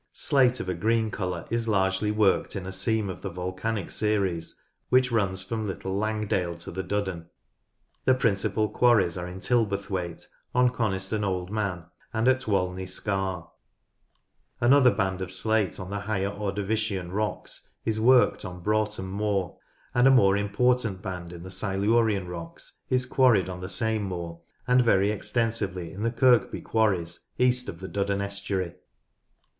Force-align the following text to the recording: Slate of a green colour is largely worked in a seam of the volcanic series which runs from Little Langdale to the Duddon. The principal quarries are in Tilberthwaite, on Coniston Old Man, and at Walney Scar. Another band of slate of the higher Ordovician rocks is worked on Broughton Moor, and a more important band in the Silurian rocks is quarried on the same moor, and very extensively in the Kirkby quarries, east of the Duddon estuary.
Slate 0.13 0.59
of 0.59 0.67
a 0.67 0.73
green 0.73 1.11
colour 1.11 1.45
is 1.51 1.67
largely 1.67 2.09
worked 2.09 2.55
in 2.55 2.65
a 2.65 2.71
seam 2.71 3.07
of 3.07 3.21
the 3.21 3.29
volcanic 3.29 3.91
series 3.91 4.59
which 4.89 5.11
runs 5.11 5.43
from 5.43 5.67
Little 5.67 5.95
Langdale 5.95 6.57
to 6.57 6.71
the 6.71 6.81
Duddon. 6.81 7.27
The 8.05 8.15
principal 8.15 8.67
quarries 8.67 9.15
are 9.15 9.27
in 9.27 9.39
Tilberthwaite, 9.39 10.25
on 10.55 10.71
Coniston 10.71 11.23
Old 11.23 11.51
Man, 11.51 11.85
and 12.15 12.27
at 12.27 12.47
Walney 12.47 12.87
Scar. 12.87 13.51
Another 14.59 14.89
band 14.89 15.21
of 15.21 15.31
slate 15.31 15.79
of 15.79 15.91
the 15.91 15.99
higher 15.99 16.31
Ordovician 16.31 17.11
rocks 17.11 17.69
is 17.85 17.99
worked 17.99 18.43
on 18.43 18.61
Broughton 18.63 19.05
Moor, 19.05 19.59
and 19.93 20.07
a 20.07 20.09
more 20.09 20.35
important 20.35 21.03
band 21.03 21.31
in 21.31 21.43
the 21.43 21.51
Silurian 21.51 22.27
rocks 22.27 22.79
is 22.89 23.05
quarried 23.05 23.47
on 23.49 23.61
the 23.61 23.69
same 23.69 24.01
moor, 24.05 24.41
and 24.67 24.81
very 24.83 25.11
extensively 25.11 25.91
in 25.91 26.01
the 26.01 26.09
Kirkby 26.11 26.61
quarries, 26.61 27.27
east 27.37 27.69
of 27.69 27.79
the 27.79 27.87
Duddon 27.87 28.19
estuary. 28.19 28.73